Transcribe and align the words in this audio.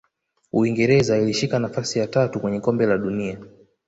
uingereza 0.53 1.17
ilishika 1.17 1.59
nafasi 1.59 1.99
ya 1.99 2.07
tatu 2.07 2.39
kwenye 2.39 2.59
kombe 2.59 2.85
la 2.85 2.97
dunia 2.97 3.37